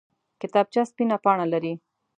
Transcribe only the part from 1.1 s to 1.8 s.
پاڼه لري